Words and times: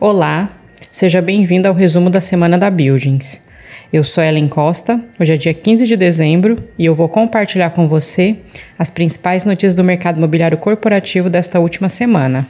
Olá, 0.00 0.52
seja 0.92 1.20
bem-vindo 1.20 1.66
ao 1.66 1.74
resumo 1.74 2.08
da 2.08 2.20
semana 2.20 2.56
da 2.56 2.70
Buildings. 2.70 3.44
Eu 3.92 4.04
sou 4.04 4.22
Ellen 4.22 4.46
Costa, 4.46 5.04
hoje 5.18 5.32
é 5.32 5.36
dia 5.36 5.52
15 5.52 5.84
de 5.86 5.96
dezembro 5.96 6.54
e 6.78 6.86
eu 6.86 6.94
vou 6.94 7.08
compartilhar 7.08 7.70
com 7.70 7.88
você 7.88 8.36
as 8.78 8.92
principais 8.92 9.44
notícias 9.44 9.74
do 9.74 9.82
mercado 9.82 10.18
imobiliário 10.18 10.56
corporativo 10.56 11.28
desta 11.28 11.58
última 11.58 11.88
semana. 11.88 12.46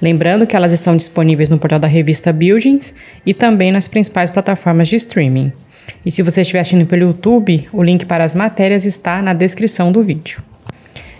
Lembrando 0.00 0.46
que 0.46 0.56
elas 0.56 0.72
estão 0.72 0.96
disponíveis 0.96 1.50
no 1.50 1.58
portal 1.58 1.78
da 1.78 1.86
revista 1.86 2.32
Buildings 2.32 2.94
e 3.26 3.34
também 3.34 3.70
nas 3.70 3.88
principais 3.88 4.30
plataformas 4.30 4.88
de 4.88 4.96
streaming. 4.96 5.52
E 6.02 6.10
se 6.10 6.22
você 6.22 6.40
estiver 6.40 6.60
assistindo 6.60 6.86
pelo 6.86 7.02
YouTube, 7.02 7.68
o 7.74 7.82
link 7.82 8.06
para 8.06 8.24
as 8.24 8.34
matérias 8.34 8.86
está 8.86 9.20
na 9.20 9.34
descrição 9.34 9.92
do 9.92 10.00
vídeo. 10.00 10.42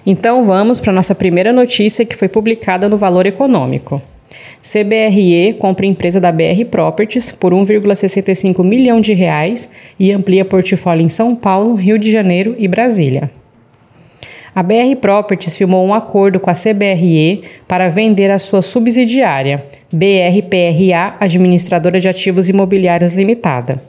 Então 0.07 0.43
vamos 0.43 0.81
para 0.81 0.91
a 0.91 0.95
nossa 0.95 1.15
primeira 1.15 1.53
notícia 1.53 2.07
que 2.07 2.17
foi 2.17 2.29
publicada 2.29 2.89
no 2.89 2.97
Valor 2.97 3.27
Econômico. 3.27 4.01
CBRE 4.67 5.55
compra 5.61 5.87
empresa 5.87 6.21
da 6.21 6.33
BR 6.33 6.65
Properties 6.69 7.31
por 7.31 7.53
1,65 7.53 8.65
milhão 8.65 9.01
de 9.01 9.13
reais 9.13 9.71
e 9.97 10.11
amplia 10.11 10.45
portfólio 10.45 11.05
em 11.05 11.09
São 11.09 11.37
Paulo, 11.37 11.77
Rio 11.77 11.97
de 11.97 12.11
Janeiro 12.11 12.57
e 12.59 12.67
Brasília. 12.67 13.31
A 14.53 14.65
BR 14.65 14.97
Properties 15.01 15.57
firmou 15.57 15.87
um 15.87 15.95
acordo 15.95 16.41
com 16.41 16.51
a 16.51 16.55
CBRE 16.55 17.45
para 17.69 17.89
vender 17.89 18.29
a 18.29 18.41
sua 18.41 18.61
subsidiária, 18.61 19.65
BRPRA 19.93 21.15
Administradora 21.21 22.01
de 22.01 22.09
Ativos 22.09 22.49
Imobiliários 22.49 23.13
Limitada. 23.13 23.81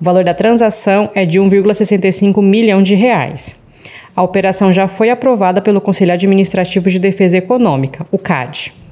O 0.00 0.04
valor 0.04 0.24
da 0.24 0.34
transação 0.34 1.10
é 1.14 1.24
de 1.24 1.38
1,65 1.38 2.42
milhão 2.42 2.82
de 2.82 2.96
reais. 2.96 3.62
A 4.16 4.22
operação 4.22 4.72
já 4.72 4.88
foi 4.88 5.10
aprovada 5.10 5.60
pelo 5.60 5.80
Conselho 5.80 6.12
Administrativo 6.12 6.90
de 6.90 6.98
Defesa 6.98 7.36
Econômica, 7.36 8.04
o 8.10 8.18
CAD. 8.18 8.83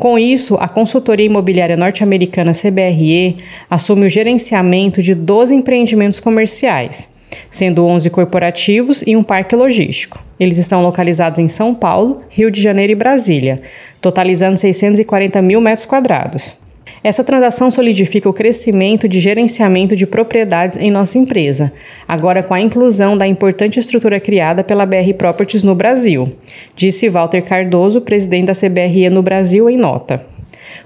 Com 0.00 0.18
isso, 0.18 0.56
a 0.58 0.66
consultoria 0.66 1.26
imobiliária 1.26 1.76
norte-americana 1.76 2.52
CBRE 2.52 3.36
assume 3.68 4.06
o 4.06 4.08
gerenciamento 4.08 5.02
de 5.02 5.14
12 5.14 5.54
empreendimentos 5.54 6.18
comerciais, 6.18 7.14
sendo 7.50 7.84
11 7.84 8.08
corporativos 8.08 9.04
e 9.06 9.14
um 9.14 9.22
parque 9.22 9.54
logístico. 9.54 10.18
Eles 10.40 10.56
estão 10.56 10.80
localizados 10.82 11.38
em 11.38 11.48
São 11.48 11.74
Paulo, 11.74 12.22
Rio 12.30 12.50
de 12.50 12.62
Janeiro 12.62 12.92
e 12.92 12.96
Brasília, 12.96 13.60
totalizando 14.00 14.56
640 14.56 15.42
mil 15.42 15.60
metros 15.60 15.84
quadrados. 15.84 16.56
Essa 17.02 17.24
transação 17.24 17.70
solidifica 17.70 18.28
o 18.28 18.32
crescimento 18.32 19.08
de 19.08 19.20
gerenciamento 19.20 19.96
de 19.96 20.06
propriedades 20.06 20.78
em 20.78 20.90
nossa 20.90 21.18
empresa, 21.18 21.72
agora 22.06 22.42
com 22.42 22.52
a 22.52 22.60
inclusão 22.60 23.16
da 23.16 23.26
importante 23.26 23.78
estrutura 23.78 24.20
criada 24.20 24.62
pela 24.62 24.84
BR 24.84 25.14
Properties 25.16 25.62
no 25.62 25.74
Brasil, 25.74 26.32
disse 26.76 27.08
Walter 27.08 27.42
Cardoso, 27.42 28.00
presidente 28.00 28.46
da 28.46 28.54
CBRE 28.54 29.08
no 29.08 29.22
Brasil, 29.22 29.70
em 29.70 29.76
nota. 29.76 30.26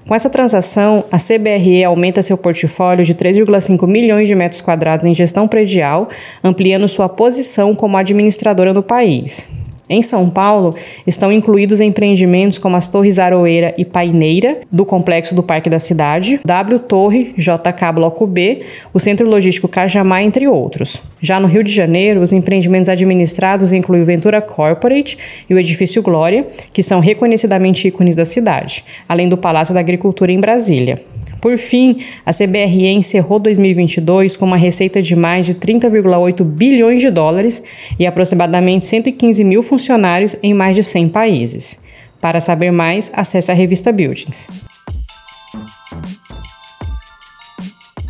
Com 0.06 0.14
essa 0.14 0.30
transação, 0.30 1.04
a 1.10 1.18
CBRE 1.18 1.82
aumenta 1.82 2.22
seu 2.22 2.36
portfólio 2.36 3.04
de 3.04 3.14
3,5 3.14 3.86
milhões 3.86 4.28
de 4.28 4.34
metros 4.34 4.60
quadrados 4.60 5.06
em 5.06 5.14
gestão 5.14 5.48
predial, 5.48 6.08
ampliando 6.42 6.86
sua 6.88 7.08
posição 7.08 7.74
como 7.74 7.96
administradora 7.96 8.72
no 8.72 8.82
país. 8.82 9.63
Em 9.88 10.00
São 10.00 10.30
Paulo, 10.30 10.74
estão 11.06 11.30
incluídos 11.30 11.80
empreendimentos 11.80 12.56
como 12.56 12.74
as 12.76 12.88
Torres 12.88 13.18
Aroeira 13.18 13.74
e 13.76 13.84
Paineira, 13.84 14.60
do 14.72 14.86
Complexo 14.86 15.34
do 15.34 15.42
Parque 15.42 15.68
da 15.68 15.78
Cidade, 15.78 16.40
W 16.44 16.78
Torre, 16.78 17.34
JK 17.36 17.92
Bloco 17.94 18.26
B, 18.26 18.62
o 18.94 18.98
Centro 18.98 19.28
Logístico 19.28 19.68
Cajamar, 19.68 20.22
entre 20.22 20.48
outros. 20.48 21.00
Já 21.20 21.38
no 21.38 21.46
Rio 21.46 21.62
de 21.62 21.70
Janeiro, 21.70 22.20
os 22.20 22.32
empreendimentos 22.32 22.88
administrados 22.88 23.72
incluem 23.72 24.02
o 24.02 24.06
Ventura 24.06 24.40
Corporate 24.40 25.18
e 25.48 25.54
o 25.54 25.58
Edifício 25.58 26.02
Glória, 26.02 26.46
que 26.72 26.82
são 26.82 27.00
reconhecidamente 27.00 27.88
ícones 27.88 28.16
da 28.16 28.24
cidade, 28.24 28.84
além 29.06 29.28
do 29.28 29.36
Palácio 29.36 29.74
da 29.74 29.80
Agricultura 29.80 30.32
em 30.32 30.40
Brasília. 30.40 31.02
Por 31.44 31.58
fim, 31.58 31.98
a 32.24 32.32
CBRE 32.32 32.88
encerrou 32.88 33.38
2022 33.38 34.34
com 34.34 34.46
uma 34.46 34.56
receita 34.56 35.02
de 35.02 35.14
mais 35.14 35.44
de 35.44 35.54
30,8 35.54 36.42
bilhões 36.42 37.02
de 37.02 37.10
dólares 37.10 37.62
e 37.98 38.06
aproximadamente 38.06 38.86
115 38.86 39.44
mil 39.44 39.62
funcionários 39.62 40.34
em 40.42 40.54
mais 40.54 40.74
de 40.74 40.82
100 40.82 41.10
países. 41.10 41.84
Para 42.18 42.40
saber 42.40 42.70
mais, 42.70 43.12
acesse 43.14 43.52
a 43.52 43.54
revista 43.54 43.92
Buildings. 43.92 44.48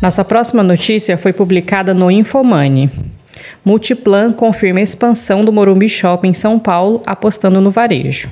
Nossa 0.01 0.23
próxima 0.23 0.63
notícia 0.63 1.17
foi 1.17 1.33
publicada 1.33 1.93
no 1.93 2.09
Infomoney. 2.09 2.89
Multiplan 3.65 4.31
confirma 4.31 4.79
a 4.79 4.83
expansão 4.83 5.43
do 5.43 5.51
Morumbi 5.51 5.89
Shopping 5.89 6.29
em 6.29 6.33
São 6.33 6.57
Paulo, 6.57 7.03
apostando 7.05 7.59
no 7.59 7.69
varejo. 7.69 8.29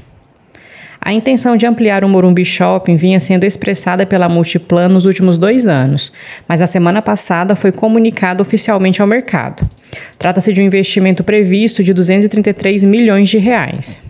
A 1.05 1.11
intenção 1.11 1.57
de 1.57 1.65
ampliar 1.65 2.05
o 2.05 2.07
Morumbi 2.07 2.45
Shopping 2.45 2.95
vinha 2.95 3.19
sendo 3.19 3.43
expressada 3.43 4.05
pela 4.05 4.29
Multiplan 4.29 4.87
nos 4.87 5.03
últimos 5.03 5.37
dois 5.37 5.67
anos, 5.67 6.13
mas 6.47 6.61
na 6.61 6.65
semana 6.65 7.01
passada 7.01 7.57
foi 7.57 7.73
comunicado 7.73 8.41
oficialmente 8.41 9.01
ao 9.01 9.07
mercado. 9.07 9.69
Trata-se 10.17 10.53
de 10.53 10.61
um 10.61 10.63
investimento 10.63 11.21
previsto 11.21 11.83
de 11.83 11.93
233 11.93 12.85
milhões 12.85 13.27
de 13.27 13.37
reais. 13.37 14.01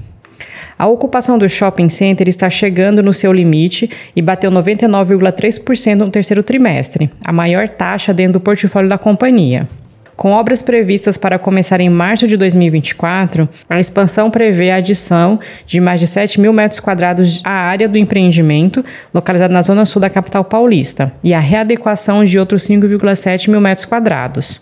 A 0.77 0.85
ocupação 0.85 1.39
do 1.39 1.49
shopping 1.49 1.89
center 1.89 2.29
está 2.29 2.47
chegando 2.47 3.01
no 3.01 3.11
seu 3.11 3.33
limite 3.33 3.89
e 4.15 4.21
bateu 4.21 4.51
99,3% 4.51 5.95
no 5.95 6.11
terceiro 6.11 6.43
trimestre, 6.43 7.09
a 7.25 7.33
maior 7.33 7.69
taxa 7.69 8.13
dentro 8.13 8.33
do 8.33 8.39
portfólio 8.39 8.87
da 8.89 8.99
companhia. 8.99 9.67
Com 10.15 10.31
obras 10.31 10.61
previstas 10.61 11.17
para 11.17 11.39
começar 11.39 11.79
em 11.79 11.89
março 11.89 12.27
de 12.27 12.37
2024, 12.37 13.49
a 13.69 13.79
expansão 13.79 14.29
prevê 14.29 14.69
a 14.69 14.75
adição 14.75 15.39
de 15.65 15.81
mais 15.81 15.99
de 15.99 16.07
7 16.07 16.39
mil 16.39 16.53
metros 16.53 16.79
quadrados 16.79 17.41
à 17.43 17.51
área 17.51 17.89
do 17.89 17.97
empreendimento, 17.97 18.85
localizado 19.13 19.53
na 19.53 19.61
zona 19.61 19.85
sul 19.85 20.01
da 20.01 20.09
capital 20.09 20.43
paulista, 20.43 21.11
e 21.23 21.33
a 21.33 21.39
readequação 21.39 22.23
de 22.23 22.37
outros 22.37 22.63
5,7 22.67 23.49
mil 23.49 23.59
metros 23.59 23.85
quadrados. 23.85 24.61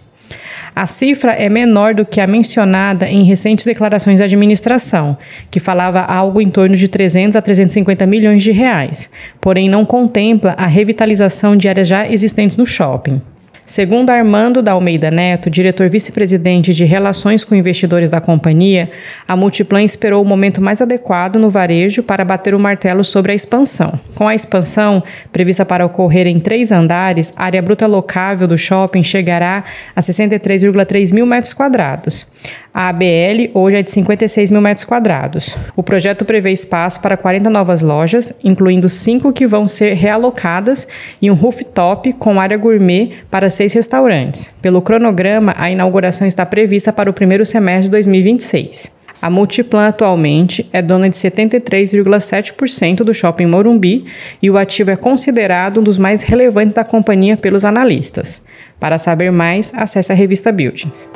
A 0.74 0.88
cifra 0.88 1.34
é 1.34 1.50
menor 1.50 1.94
do 1.94 2.06
que 2.06 2.22
a 2.22 2.28
mencionada 2.28 3.06
em 3.08 3.24
recentes 3.24 3.66
declarações 3.66 4.20
da 4.20 4.26
administração, 4.26 5.18
que 5.50 5.60
falava 5.60 6.00
algo 6.00 6.40
em 6.40 6.50
torno 6.50 6.78
de 6.78 6.88
300 6.88 7.36
a 7.36 7.42
350 7.42 8.06
milhões 8.06 8.42
de 8.42 8.52
reais, 8.52 9.10
porém 9.42 9.70
não 9.70 9.84
contempla 9.86 10.56
a 10.58 10.66
revitalização 10.66 11.58
de 11.58 11.68
áreas 11.68 11.90
já 11.90 12.08
existentes 12.08 12.56
no 12.56 12.66
shopping. 12.66 13.22
Segundo 13.64 14.10
Armando 14.10 14.62
da 14.62 14.72
Almeida 14.72 15.12
Neto, 15.12 15.50
diretor 15.50 15.88
vice-presidente 15.88 16.74
de 16.74 16.84
Relações 16.84 17.44
com 17.44 17.54
Investidores 17.54 18.10
da 18.10 18.20
companhia, 18.20 18.90
a 19.28 19.36
Multiplan 19.36 19.84
esperou 19.84 20.22
o 20.24 20.26
momento 20.26 20.60
mais 20.60 20.82
adequado 20.82 21.38
no 21.38 21.50
varejo 21.50 22.02
para 22.02 22.26
bater 22.26 22.56
o 22.56 22.60
martelo 22.60 23.04
sobre 23.04 23.32
a 23.32 23.36
expansão. 23.36 24.00
Com 24.16 24.28
a 24.28 24.34
expansão, 24.34 25.04
prevista 25.32 25.64
para 25.64 25.86
ocorrer 25.86 26.26
em 26.26 26.40
três 26.40 26.72
andares, 26.72 27.34
a 27.38 27.46
área 27.46 27.62
bruta 27.62 27.86
locável 27.86 28.48
do 28.48 28.58
shopping 28.58 29.04
chegará 29.04 29.64
a 29.96 30.02
63,3 30.02 31.14
mil 31.14 31.28
metros 31.28 31.54
quadrados. 31.54 32.26
A 32.74 32.88
ABL 32.88 33.52
hoje 33.54 33.76
é 33.76 33.82
de 33.82 33.92
56 33.92 34.50
mil 34.50 34.62
metros 34.62 34.86
quadrados. 34.86 35.58
O 35.76 35.84
projeto 35.84 36.24
prevê 36.24 36.54
espaço 36.54 37.02
para 37.02 37.18
40 37.18 37.50
novas 37.50 37.82
lojas, 37.82 38.34
incluindo 38.42 38.88
cinco 38.88 39.34
que 39.34 39.46
vão 39.46 39.68
ser 39.68 39.94
realocadas 39.94 40.88
e 41.22 41.30
um 41.30 41.34
rooftop 41.34 42.14
com 42.14 42.40
área 42.40 42.58
gourmet 42.58 43.12
para 43.30 43.50
seis 43.50 43.74
restaurantes. 43.74 44.50
Pelo 44.62 44.82
cronograma, 44.82 45.54
a 45.58 45.70
inauguração 45.70 46.26
está 46.26 46.46
prevista 46.46 46.94
para 46.94 47.10
o 47.10 47.14
primeiro 47.14 47.46
semestre 47.46 47.86
de 47.86 47.92
2026. 47.92 49.02
A 49.22 49.30
Multiplan 49.30 49.88
atualmente 49.88 50.68
é 50.72 50.82
dona 50.82 51.10
de 51.10 51.18
73,7% 51.18 53.04
do 53.04 53.14
shopping 53.14 53.48
Morumbi 53.48 54.06
e 54.42 54.50
o 54.50 54.58
ativo 54.58 54.92
é 54.92 54.96
considerado 54.96 55.82
um 55.82 55.84
dos 55.84 55.98
mais 55.98 56.24
relevantes 56.24 56.74
da 56.74 56.86
companhia 56.86 57.36
pelos 57.36 57.66
analistas. 57.66 58.44
Para 58.80 58.98
saber 58.98 59.30
mais, 59.30 59.74
acesse 59.76 60.12
a 60.12 60.16
revista 60.16 60.54
Buildings. 60.54 61.10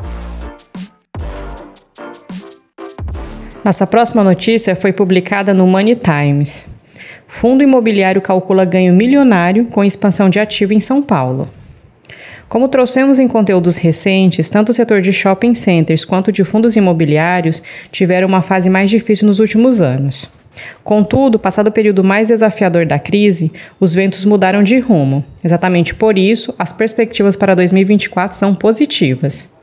Nossa 3.65 3.87
próxima 3.87 4.23
notícia 4.23 4.75
foi 4.75 4.94
publicada 4.94 5.51
no 5.51 5.65
Money 5.65 5.95
Times. 5.95 6.67
Fundo 7.27 7.63
imobiliário 7.63 8.21
calcula 8.21 8.63
ganho 8.63 8.94
milionário 8.94 9.65
com 9.65 9.83
expansão 9.83 10.29
de 10.29 10.39
ativo 10.39 10.71
em 10.71 10.79
São 10.79 11.01
Paulo. 11.01 11.50
Como 12.47 12.67
trouxemos 12.67 13.17
em 13.17 13.27
conteúdos 13.27 13.77
recentes, 13.77 14.50
tanto 14.50 14.69
o 14.69 14.73
setor 14.73 15.01
de 15.01 15.12
shopping 15.12 15.56
centers 15.56 16.06
quanto 16.06 16.31
de 16.31 16.44
fundos 16.44 16.75
imobiliários 16.75 17.63
tiveram 17.91 18.27
uma 18.27 18.44
fase 18.44 18.69
mais 18.69 18.91
difícil 18.91 19.25
nos 19.25 19.39
últimos 19.39 19.81
anos. 19.81 20.29
Contudo, 20.83 21.39
passado 21.39 21.69
o 21.69 21.71
período 21.71 22.03
mais 22.03 22.27
desafiador 22.27 22.85
da 22.85 23.00
crise, 23.00 23.51
os 23.79 23.95
ventos 23.95 24.25
mudaram 24.25 24.61
de 24.61 24.77
rumo. 24.77 25.25
Exatamente 25.44 25.95
por 25.95 26.19
isso, 26.19 26.53
as 26.59 26.71
perspectivas 26.71 27.35
para 27.35 27.56
2024 27.56 28.38
são 28.38 28.53
positivas. 28.53 29.55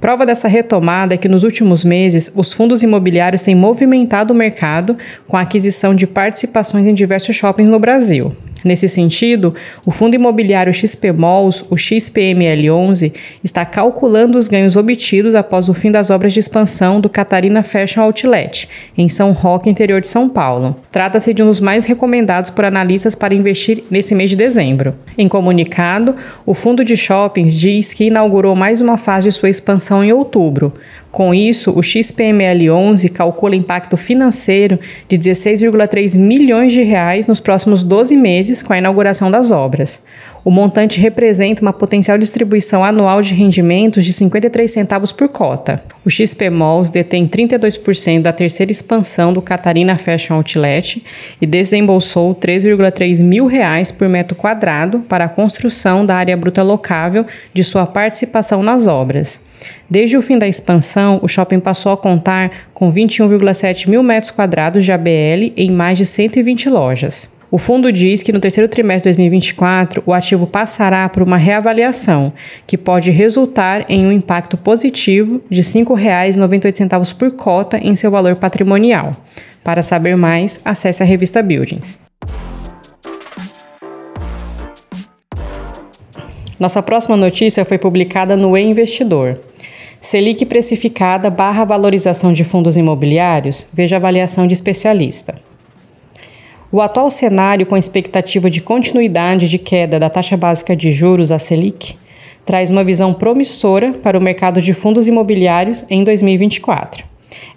Prova 0.00 0.24
dessa 0.24 0.48
retomada 0.48 1.14
é 1.14 1.18
que 1.18 1.28
nos 1.28 1.42
últimos 1.42 1.84
meses 1.84 2.32
os 2.34 2.52
fundos 2.52 2.82
imobiliários 2.82 3.42
têm 3.42 3.54
movimentado 3.54 4.32
o 4.32 4.36
mercado 4.36 4.96
com 5.28 5.36
a 5.36 5.42
aquisição 5.42 5.94
de 5.94 6.06
participações 6.06 6.86
em 6.86 6.94
diversos 6.94 7.36
shoppings 7.36 7.70
no 7.70 7.78
Brasil. 7.78 8.34
Nesse 8.64 8.88
sentido, 8.88 9.54
o 9.84 9.90
fundo 9.90 10.14
imobiliário 10.14 10.72
XP 10.72 11.12
Malls, 11.12 11.64
o 11.70 11.76
XPML11, 11.76 13.12
está 13.42 13.64
calculando 13.64 14.38
os 14.38 14.48
ganhos 14.48 14.76
obtidos 14.76 15.34
após 15.34 15.68
o 15.68 15.74
fim 15.74 15.90
das 15.90 16.10
obras 16.10 16.32
de 16.32 16.40
expansão 16.40 17.00
do 17.00 17.08
Catarina 17.08 17.62
Fashion 17.62 18.02
Outlet, 18.02 18.68
em 18.96 19.08
São 19.08 19.32
Roque, 19.32 19.70
interior 19.70 20.00
de 20.00 20.08
São 20.08 20.28
Paulo. 20.28 20.76
Trata-se 20.90 21.32
de 21.32 21.42
um 21.42 21.46
dos 21.46 21.60
mais 21.60 21.84
recomendados 21.84 22.50
por 22.50 22.64
analistas 22.64 23.14
para 23.14 23.34
investir 23.34 23.84
nesse 23.90 24.14
mês 24.14 24.30
de 24.30 24.36
dezembro. 24.36 24.94
Em 25.16 25.28
comunicado, 25.28 26.14
o 26.44 26.54
fundo 26.54 26.84
de 26.84 26.96
shoppings 26.96 27.54
diz 27.54 27.92
que 27.92 28.04
inaugurou 28.04 28.54
mais 28.54 28.80
uma 28.80 28.96
fase 28.96 29.28
de 29.28 29.32
sua 29.32 29.48
expansão 29.48 30.04
em 30.04 30.12
outubro. 30.12 30.72
Com 31.10 31.34
isso, 31.34 31.72
o 31.72 31.80
XPML11 31.80 33.10
calcula 33.10 33.56
impacto 33.56 33.96
financeiro 33.96 34.78
de 35.08 35.18
16,3 35.18 36.16
milhões 36.16 36.72
de 36.72 36.82
reais 36.82 37.26
nos 37.26 37.40
próximos 37.40 37.82
12 37.82 38.16
meses 38.16 38.62
com 38.62 38.72
a 38.72 38.78
inauguração 38.78 39.28
das 39.28 39.50
obras. 39.50 40.04
O 40.44 40.50
montante 40.50 41.00
representa 41.00 41.62
uma 41.62 41.72
potencial 41.72 42.16
distribuição 42.16 42.84
anual 42.84 43.20
de 43.20 43.34
rendimentos 43.34 44.04
de 44.04 44.12
53 44.12 44.70
centavos 44.70 45.10
por 45.10 45.28
cota. 45.28 45.82
O 46.04 46.10
XP 46.10 46.48
Malls 46.48 46.90
detém 46.90 47.26
32% 47.26 48.22
da 48.22 48.32
terceira 48.32 48.70
expansão 48.70 49.32
do 49.32 49.42
Catarina 49.42 49.98
Fashion 49.98 50.36
Outlet 50.36 51.04
e 51.40 51.46
desembolsou 51.46 52.34
3,3 52.34 53.20
mil 53.20 53.46
reais 53.46 53.90
por 53.90 54.08
metro 54.08 54.36
quadrado 54.36 55.00
para 55.00 55.24
a 55.24 55.28
construção 55.28 56.06
da 56.06 56.14
área 56.14 56.36
bruta 56.36 56.62
locável 56.62 57.26
de 57.52 57.64
sua 57.64 57.84
participação 57.84 58.62
nas 58.62 58.86
obras. 58.86 59.49
Desde 59.88 60.16
o 60.16 60.22
fim 60.22 60.38
da 60.38 60.46
expansão, 60.46 61.18
o 61.22 61.28
shopping 61.28 61.60
passou 61.60 61.92
a 61.92 61.96
contar 61.96 62.68
com 62.72 62.92
21,7 62.92 63.88
mil 63.88 64.02
metros 64.02 64.30
quadrados 64.30 64.84
de 64.84 64.92
ABL 64.92 65.52
em 65.56 65.70
mais 65.70 65.98
de 65.98 66.06
120 66.06 66.68
lojas. 66.68 67.28
O 67.50 67.58
fundo 67.58 67.90
diz 67.90 68.22
que 68.22 68.32
no 68.32 68.38
terceiro 68.38 68.68
trimestre 68.68 69.10
de 69.10 69.16
2024 69.16 70.04
o 70.06 70.12
ativo 70.12 70.46
passará 70.46 71.08
por 71.08 71.20
uma 71.22 71.36
reavaliação, 71.36 72.32
que 72.64 72.78
pode 72.78 73.10
resultar 73.10 73.84
em 73.88 74.06
um 74.06 74.12
impacto 74.12 74.56
positivo 74.56 75.42
de 75.50 75.60
R$ 75.60 75.66
5,98 75.66 77.16
por 77.16 77.32
cota 77.32 77.76
em 77.78 77.96
seu 77.96 78.10
valor 78.10 78.36
patrimonial. 78.36 79.16
Para 79.64 79.82
saber 79.82 80.16
mais, 80.16 80.60
acesse 80.64 81.02
a 81.02 81.06
revista 81.06 81.42
Buildings. 81.42 81.98
Nossa 86.60 86.82
próxima 86.82 87.16
notícia 87.16 87.64
foi 87.64 87.78
publicada 87.78 88.36
no 88.36 88.56
E-Investidor. 88.56 89.40
Selic 90.00 90.46
precificada 90.46 91.28
barra 91.28 91.62
valorização 91.62 92.32
de 92.32 92.42
fundos 92.42 92.74
imobiliários, 92.74 93.66
veja 93.70 93.96
avaliação 93.96 94.46
de 94.46 94.54
especialista. 94.54 95.34
O 96.72 96.80
atual 96.80 97.10
cenário, 97.10 97.66
com 97.66 97.76
expectativa 97.76 98.48
de 98.48 98.62
continuidade 98.62 99.46
de 99.46 99.58
queda 99.58 100.00
da 100.00 100.08
taxa 100.08 100.38
básica 100.38 100.74
de 100.74 100.90
juros, 100.90 101.30
a 101.30 101.38
Selic, 101.38 101.98
traz 102.46 102.70
uma 102.70 102.82
visão 102.82 103.12
promissora 103.12 103.92
para 103.92 104.18
o 104.18 104.22
mercado 104.22 104.62
de 104.62 104.72
fundos 104.72 105.06
imobiliários 105.06 105.84
em 105.90 106.02
2024. 106.02 107.04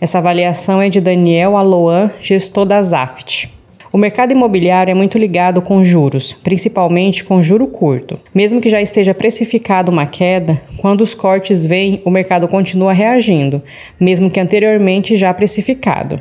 Essa 0.02 0.18
avaliação 0.18 0.82
é 0.82 0.90
de 0.90 1.00
Daniel 1.00 1.56
Aloan, 1.56 2.12
gestor 2.22 2.66
da 2.66 2.84
Zaft. 2.84 3.50
O 3.96 3.98
mercado 4.00 4.32
imobiliário 4.32 4.90
é 4.90 4.96
muito 4.96 5.20
ligado 5.20 5.62
com 5.62 5.86
juros, 5.86 6.34
principalmente 6.34 7.24
com 7.24 7.44
juro 7.44 7.68
curto. 7.68 8.20
Mesmo 8.34 8.60
que 8.60 8.68
já 8.68 8.82
esteja 8.82 9.14
precificado 9.14 9.92
uma 9.92 10.08
queda, 10.08 10.60
quando 10.80 11.02
os 11.02 11.14
cortes 11.14 11.64
vêm, 11.64 12.02
o 12.04 12.10
mercado 12.10 12.48
continua 12.48 12.92
reagindo, 12.92 13.62
mesmo 14.00 14.32
que 14.32 14.40
anteriormente 14.40 15.16
já 15.16 15.32
precificado. 15.32 16.20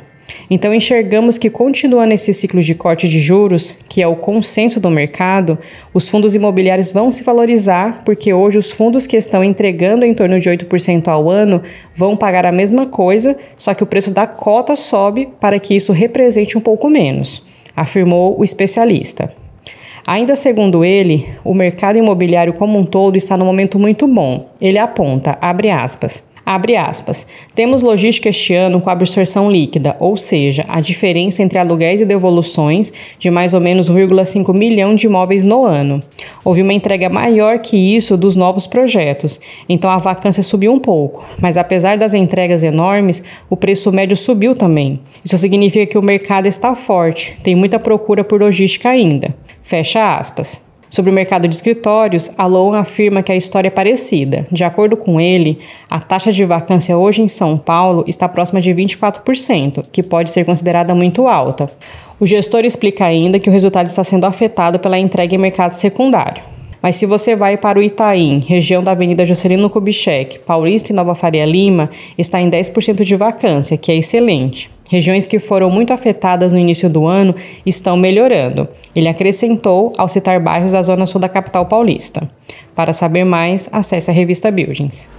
Então, 0.51 0.71
enxergamos 0.71 1.39
que, 1.39 1.49
continua 1.49 2.05
nesse 2.05 2.31
ciclo 2.31 2.61
de 2.61 2.75
corte 2.75 3.07
de 3.07 3.19
juros, 3.19 3.75
que 3.89 4.03
é 4.03 4.07
o 4.07 4.15
consenso 4.15 4.79
do 4.79 4.91
mercado, 4.91 5.57
os 5.95 6.07
fundos 6.07 6.35
imobiliários 6.35 6.91
vão 6.91 7.09
se 7.09 7.23
valorizar, 7.23 8.03
porque 8.05 8.31
hoje 8.31 8.59
os 8.59 8.69
fundos 8.69 9.07
que 9.07 9.17
estão 9.17 9.43
entregando 9.43 10.05
em 10.05 10.13
torno 10.13 10.39
de 10.39 10.47
8% 10.47 11.07
ao 11.07 11.27
ano 11.27 11.63
vão 11.91 12.15
pagar 12.15 12.45
a 12.45 12.51
mesma 12.51 12.85
coisa, 12.85 13.35
só 13.57 13.73
que 13.73 13.81
o 13.81 13.87
preço 13.87 14.13
da 14.13 14.27
cota 14.27 14.75
sobe 14.75 15.29
para 15.39 15.59
que 15.59 15.75
isso 15.75 15.91
represente 15.91 16.55
um 16.55 16.61
pouco 16.61 16.87
menos, 16.87 17.43
afirmou 17.75 18.39
o 18.39 18.43
especialista. 18.43 19.33
Ainda 20.05 20.35
segundo 20.35 20.83
ele, 20.83 21.29
o 21.45 21.53
mercado 21.53 21.97
imobiliário 21.97 22.53
como 22.53 22.77
um 22.77 22.85
todo 22.85 23.15
está 23.15 23.37
num 23.37 23.45
momento 23.45 23.79
muito 23.79 24.05
bom. 24.07 24.49
Ele 24.59 24.77
aponta, 24.77 25.37
abre 25.39 25.69
aspas, 25.69 26.32
Abre 26.45 26.75
aspas. 26.75 27.25
Temos 27.55 27.81
logística 27.81 28.27
este 28.27 28.53
ano 28.53 28.81
com 28.81 28.89
absorção 28.89 29.49
líquida, 29.49 29.95
ou 29.97 30.17
seja, 30.17 30.65
a 30.67 30.81
diferença 30.81 31.41
entre 31.41 31.57
aluguéis 31.57 32.01
e 32.01 32.05
devoluções 32.05 32.91
de 33.17 33.31
mais 33.31 33.53
ou 33.53 33.61
menos 33.61 33.89
1,5 33.89 34.53
milhão 34.53 34.93
de 34.93 35.07
imóveis 35.07 35.45
no 35.45 35.63
ano. 35.63 36.01
Houve 36.43 36.61
uma 36.61 36.73
entrega 36.73 37.09
maior 37.09 37.59
que 37.59 37.77
isso 37.77 38.17
dos 38.17 38.35
novos 38.35 38.67
projetos, 38.67 39.39
então 39.69 39.89
a 39.89 39.97
vacância 39.97 40.43
subiu 40.43 40.73
um 40.73 40.79
pouco, 40.79 41.25
mas 41.39 41.55
apesar 41.55 41.97
das 41.97 42.13
entregas 42.13 42.61
enormes, 42.61 43.23
o 43.49 43.55
preço 43.55 43.89
médio 43.93 44.17
subiu 44.17 44.53
também. 44.53 44.99
Isso 45.23 45.37
significa 45.37 45.85
que 45.85 45.97
o 45.97 46.03
mercado 46.03 46.45
está 46.45 46.75
forte, 46.75 47.37
tem 47.41 47.55
muita 47.55 47.79
procura 47.79 48.21
por 48.21 48.41
logística 48.41 48.89
ainda. 48.89 49.33
Fecha 49.61 50.17
aspas. 50.17 50.72
Sobre 50.93 51.09
o 51.09 51.13
mercado 51.15 51.47
de 51.47 51.55
escritórios, 51.55 52.29
Alon 52.37 52.75
afirma 52.75 53.23
que 53.23 53.31
a 53.31 53.35
história 53.35 53.67
é 53.67 53.71
parecida. 53.71 54.45
De 54.51 54.63
acordo 54.63 54.95
com 54.95 55.19
ele, 55.19 55.57
a 55.89 55.99
taxa 55.99 56.31
de 56.31 56.45
vacância 56.45 56.95
hoje 56.95 57.23
em 57.23 57.27
São 57.27 57.57
Paulo 57.57 58.05
está 58.07 58.29
próxima 58.29 58.61
de 58.61 58.71
24%, 58.71 59.85
que 59.91 60.03
pode 60.03 60.29
ser 60.29 60.45
considerada 60.45 60.93
muito 60.93 61.27
alta. 61.27 61.67
O 62.19 62.27
gestor 62.27 62.63
explica 62.63 63.05
ainda 63.05 63.39
que 63.39 63.49
o 63.49 63.51
resultado 63.51 63.87
está 63.87 64.03
sendo 64.03 64.25
afetado 64.25 64.77
pela 64.77 64.99
entrega 64.99 65.33
em 65.33 65.39
mercado 65.39 65.73
secundário. 65.73 66.43
Mas 66.79 66.95
se 66.95 67.07
você 67.07 67.35
vai 67.35 67.57
para 67.57 67.79
o 67.79 67.81
Itaim, 67.81 68.43
região 68.47 68.83
da 68.83 68.91
Avenida 68.91 69.25
Juscelino 69.25 69.71
Kubitschek, 69.71 70.41
Paulista 70.45 70.91
e 70.91 70.95
Nova 70.95 71.15
Faria 71.15 71.43
Lima, 71.43 71.89
está 72.19 72.39
em 72.39 72.51
10% 72.51 73.03
de 73.03 73.15
vacância, 73.15 73.75
que 73.77 73.91
é 73.91 73.95
excelente. 73.95 74.69
Regiões 74.93 75.25
que 75.25 75.39
foram 75.39 75.71
muito 75.71 75.91
afetadas 75.91 76.53
no 76.53 76.59
início 76.59 76.87
do 76.87 77.07
ano 77.07 77.33
estão 77.65 77.97
melhorando. 77.97 78.69
Ele 78.95 79.07
acrescentou 79.07 79.91
ao 79.97 80.07
citar 80.07 80.39
bairros 80.39 80.73
da 80.73 80.83
zona 80.83 81.07
sul 81.07 81.19
da 81.19 81.27
capital 81.27 81.65
paulista. 81.65 82.29
Para 82.75 82.93
saber 82.93 83.23
mais, 83.23 83.67
acesse 83.71 84.11
a 84.11 84.13
revista 84.13 84.51
Buildings. 84.51 85.09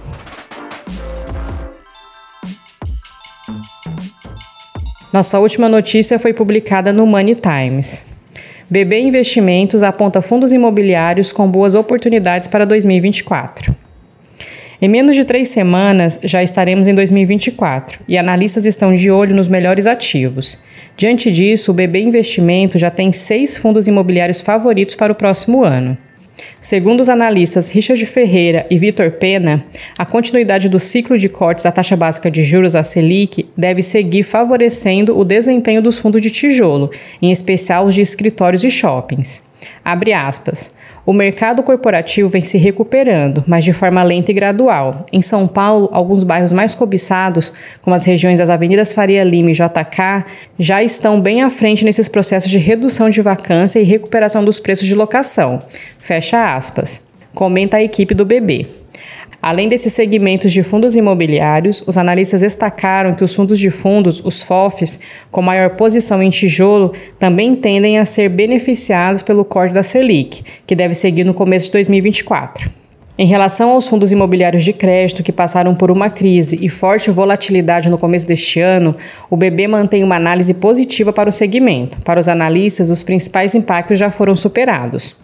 Nossa 5.11 5.39
última 5.39 5.67
notícia 5.67 6.17
foi 6.17 6.31
publicada 6.31 6.93
no 6.93 7.05
Money 7.05 7.35
Times. 7.35 8.05
BB 8.69 8.97
Investimentos 9.01 9.83
aponta 9.83 10.21
fundos 10.21 10.53
imobiliários 10.53 11.33
com 11.33 11.51
boas 11.51 11.75
oportunidades 11.75 12.47
para 12.47 12.65
2024. 12.65 13.75
Em 14.81 14.89
menos 14.89 15.15
de 15.15 15.23
três 15.23 15.49
semanas, 15.49 16.19
já 16.23 16.43
estaremos 16.43 16.87
em 16.87 16.93
2024 16.93 17.99
e 18.07 18.17
analistas 18.17 18.65
estão 18.65 18.93
de 18.93 19.09
olho 19.09 19.35
nos 19.35 19.47
melhores 19.47 19.87
ativos. 19.87 20.63
Diante 20.97 21.31
disso, 21.31 21.71
o 21.71 21.73
BB 21.73 22.01
Investimento 22.01 22.77
já 22.77 22.89
tem 22.89 23.11
seis 23.11 23.57
fundos 23.57 23.87
imobiliários 23.87 24.41
favoritos 24.41 24.95
para 24.95 25.11
o 25.11 25.15
próximo 25.15 25.63
ano. 25.63 25.97
Segundo 26.59 27.01
os 27.01 27.09
analistas 27.09 27.69
Richard 27.69 28.05
Ferreira 28.05 28.65
e 28.69 28.77
Vitor 28.77 29.11
Pena, 29.11 29.63
a 29.97 30.05
continuidade 30.05 30.67
do 30.67 30.79
ciclo 30.79 31.17
de 31.17 31.29
cortes 31.29 31.63
da 31.63 31.71
taxa 31.71 31.95
básica 31.95 32.29
de 32.29 32.43
juros, 32.43 32.75
a 32.75 32.83
Selic, 32.83 33.47
deve 33.55 33.81
seguir 33.81 34.23
favorecendo 34.23 35.17
o 35.17 35.23
desempenho 35.23 35.81
dos 35.81 35.99
fundos 35.99 36.21
de 36.21 36.31
tijolo, 36.31 36.91
em 37.21 37.31
especial 37.31 37.85
os 37.85 37.95
de 37.95 38.01
escritórios 38.01 38.63
e 38.63 38.69
shoppings. 38.69 39.43
Abre 39.83 40.13
aspas. 40.13 40.73
O 41.05 41.13
mercado 41.13 41.61
corporativo 41.61 42.27
vem 42.27 42.41
se 42.41 42.57
recuperando, 42.57 43.43
mas 43.45 43.63
de 43.63 43.71
forma 43.71 44.01
lenta 44.01 44.31
e 44.31 44.33
gradual. 44.33 45.05
Em 45.13 45.21
São 45.21 45.47
Paulo, 45.47 45.87
alguns 45.91 46.23
bairros 46.23 46.51
mais 46.51 46.73
cobiçados, 46.73 47.53
como 47.83 47.95
as 47.95 48.05
regiões 48.05 48.39
das 48.39 48.49
avenidas 48.49 48.91
Faria 48.91 49.23
Lima 49.23 49.51
e 49.51 49.53
JK, 49.53 50.25
já 50.57 50.81
estão 50.81 51.21
bem 51.21 51.43
à 51.43 51.49
frente 51.51 51.85
nesses 51.85 52.09
processos 52.09 52.49
de 52.49 52.57
redução 52.57 53.09
de 53.09 53.21
vacância 53.21 53.79
e 53.79 53.83
recuperação 53.83 54.43
dos 54.43 54.59
preços 54.59 54.87
de 54.87 54.95
locação. 54.95 55.61
Fecha 55.99 56.55
aspas. 56.55 57.07
Comenta 57.35 57.77
a 57.77 57.83
equipe 57.83 58.15
do 58.15 58.25
BB. 58.25 58.84
Além 59.45 59.69
desses 59.69 59.93
segmentos 59.93 60.51
de 60.51 60.63
fundos 60.63 60.95
imobiliários, 60.95 61.83
os 61.85 61.99
analistas 61.99 62.41
destacaram 62.41 63.13
que 63.13 63.23
os 63.23 63.31
fundos 63.31 63.59
de 63.59 63.69
fundos, 63.69 64.19
os 64.25 64.41
FOFs, 64.41 64.99
com 65.29 65.39
maior 65.39 65.69
posição 65.75 66.23
em 66.23 66.31
tijolo, 66.31 66.93
também 67.19 67.55
tendem 67.55 67.99
a 67.99 68.05
ser 68.05 68.27
beneficiados 68.27 69.21
pelo 69.21 69.45
corte 69.45 69.71
da 69.71 69.83
Selic, 69.83 70.43
que 70.65 70.75
deve 70.75 70.95
seguir 70.95 71.23
no 71.23 71.35
começo 71.35 71.67
de 71.67 71.73
2024. 71.73 72.71
Em 73.19 73.27
relação 73.27 73.69
aos 73.69 73.87
fundos 73.87 74.11
imobiliários 74.11 74.63
de 74.63 74.73
crédito 74.73 75.21
que 75.21 75.31
passaram 75.31 75.75
por 75.75 75.91
uma 75.91 76.09
crise 76.09 76.57
e 76.59 76.67
forte 76.67 77.11
volatilidade 77.11 77.87
no 77.87 77.99
começo 77.99 78.27
deste 78.27 78.59
ano, 78.59 78.95
o 79.29 79.37
BB 79.37 79.67
mantém 79.67 80.03
uma 80.03 80.15
análise 80.15 80.55
positiva 80.55 81.13
para 81.13 81.29
o 81.29 81.31
segmento. 81.31 81.99
Para 82.03 82.19
os 82.19 82.27
analistas, 82.27 82.89
os 82.89 83.03
principais 83.03 83.53
impactos 83.53 83.99
já 83.99 84.09
foram 84.09 84.35
superados. 84.35 85.23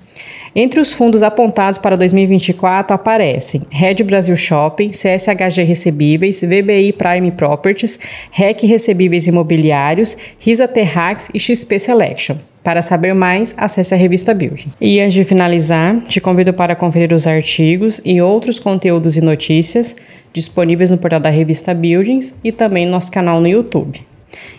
Entre 0.53 0.81
os 0.81 0.91
fundos 0.91 1.23
apontados 1.23 1.79
para 1.79 1.95
2024 1.95 2.93
aparecem 2.93 3.61
Red 3.69 4.03
Brasil 4.03 4.35
Shopping, 4.35 4.89
CSHG 4.89 5.63
Recebíveis, 5.63 6.41
VBI 6.41 6.91
Prime 6.91 7.31
Properties, 7.31 7.97
REC 8.31 8.63
Recebíveis 8.63 9.27
Imobiliários, 9.27 10.17
Risa 10.37 10.67
Terrax 10.67 11.29
e 11.33 11.39
XP 11.39 11.79
Selection. 11.79 12.35
Para 12.61 12.81
saber 12.81 13.15
mais, 13.15 13.55
acesse 13.57 13.93
a 13.93 13.97
revista 13.97 14.33
Building. 14.33 14.71
E 14.79 14.99
antes 14.99 15.13
de 15.13 15.23
finalizar, 15.23 16.01
te 16.01 16.19
convido 16.19 16.53
para 16.53 16.75
conferir 16.75 17.13
os 17.13 17.25
artigos 17.25 18.01
e 18.03 18.21
outros 18.21 18.59
conteúdos 18.59 19.15
e 19.15 19.21
notícias 19.21 19.95
disponíveis 20.33 20.91
no 20.91 20.97
portal 20.97 21.21
da 21.21 21.29
revista 21.29 21.73
Buildings 21.73 22.35
e 22.43 22.51
também 22.51 22.85
no 22.85 22.91
nosso 22.91 23.09
canal 23.09 23.39
no 23.39 23.47
YouTube. 23.47 24.10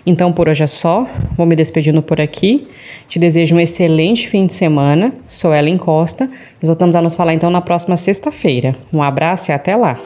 Então 0.07 0.33
por 0.33 0.49
hoje 0.49 0.65
é 0.65 0.67
só, 0.67 1.07
vou 1.37 1.47
me 1.47 1.55
despedindo 1.55 2.03
por 2.03 2.21
aqui. 2.21 2.69
Te 3.09 3.19
desejo 3.19 3.57
um 3.57 3.61
excelente 3.61 4.29
fim 4.29 4.47
de 4.47 4.53
semana. 4.53 5.15
Sou 5.29 5.55
Ellen 5.55 5.77
Costa. 5.77 6.27
Nós 6.27 6.67
voltamos 6.67 6.97
a 6.97 7.03
nos 7.03 7.15
falar 7.15 7.35
então 7.35 7.51
na 7.51 7.61
próxima 7.61 7.97
sexta-feira. 7.97 8.75
Um 8.93 9.03
abraço 9.03 9.51
e 9.51 9.55
até 9.55 9.77
lá! 9.77 9.99